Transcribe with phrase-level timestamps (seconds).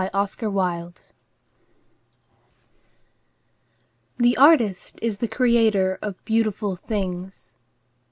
[0.01, 1.03] THE PREFACE
[4.17, 7.53] The artist is the creator of beautiful things.